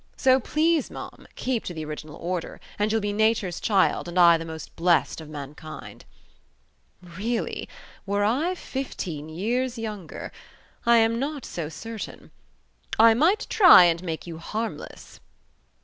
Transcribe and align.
So 0.17 0.39
please, 0.39 0.89
ma'am, 0.89 1.27
keep 1.35 1.63
to 1.65 1.75
the 1.75 1.85
original 1.85 2.15
order, 2.15 2.59
and 2.79 2.91
you'll 2.91 3.01
be 3.01 3.13
nature's 3.13 3.59
child, 3.59 4.07
and 4.07 4.17
I 4.17 4.35
the 4.35 4.45
most 4.45 4.75
blessed 4.75 5.21
of 5.21 5.29
mankind." 5.29 6.05
"Really, 7.03 7.69
were 8.07 8.23
I 8.23 8.55
fifteen 8.55 9.29
years 9.29 9.77
younger. 9.77 10.31
I 10.87 10.97
am 10.97 11.19
not 11.19 11.45
so 11.45 11.69
certain... 11.69 12.31
I 12.97 13.13
might 13.13 13.45
try 13.47 13.83
and 13.83 14.01
make 14.01 14.25
you 14.25 14.39
harmless." 14.39 15.19